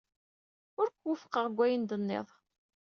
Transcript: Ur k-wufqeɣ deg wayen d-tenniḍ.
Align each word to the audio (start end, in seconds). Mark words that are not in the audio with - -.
Ur 0.79 0.87
k-wufqeɣ 0.91 1.45
deg 1.47 1.57
wayen 1.57 1.83
d-tenniḍ. 1.83 2.27